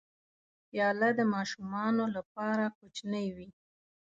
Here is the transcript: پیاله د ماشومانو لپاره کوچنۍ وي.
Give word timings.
پیاله 0.67 1.09
د 1.19 1.21
ماشومانو 1.33 2.03
لپاره 2.15 2.63
کوچنۍ 2.77 3.27
وي. 3.35 3.49